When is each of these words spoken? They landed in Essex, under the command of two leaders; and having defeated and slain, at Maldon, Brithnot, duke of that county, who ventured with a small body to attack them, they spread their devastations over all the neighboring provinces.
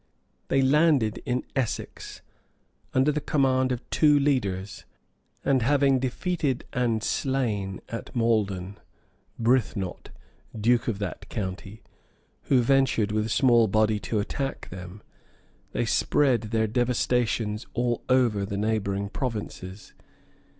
They 0.47 0.63
landed 0.63 1.21
in 1.27 1.43
Essex, 1.55 2.23
under 2.91 3.11
the 3.11 3.21
command 3.21 3.71
of 3.71 3.87
two 3.91 4.17
leaders; 4.17 4.83
and 5.45 5.61
having 5.61 5.99
defeated 5.99 6.65
and 6.73 7.03
slain, 7.03 7.81
at 7.87 8.15
Maldon, 8.15 8.79
Brithnot, 9.39 10.09
duke 10.59 10.87
of 10.87 10.97
that 10.97 11.29
county, 11.29 11.83
who 12.45 12.61
ventured 12.63 13.11
with 13.11 13.27
a 13.27 13.29
small 13.29 13.67
body 13.67 13.99
to 13.99 14.19
attack 14.19 14.69
them, 14.69 15.03
they 15.71 15.85
spread 15.85 16.49
their 16.49 16.65
devastations 16.65 17.67
over 17.75 18.39
all 18.39 18.45
the 18.47 18.57
neighboring 18.57 19.07
provinces. 19.07 19.93